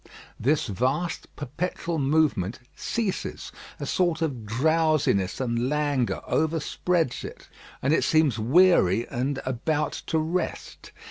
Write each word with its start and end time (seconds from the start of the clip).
That 0.39 0.59
vast 0.61 1.27
perpetual 1.35 1.99
movement 1.99 2.57
ceases; 2.75 3.51
a 3.79 3.85
sort 3.85 4.23
of 4.23 4.47
drowsiness 4.47 5.39
and 5.39 5.69
languor 5.69 6.23
overspreads 6.27 7.23
it; 7.23 7.47
and 7.83 7.93
it 7.93 8.03
seems 8.03 8.39
weary 8.39 9.07
and 9.09 9.39
about 9.45 9.91
to 10.07 10.17
rest. 10.17 10.91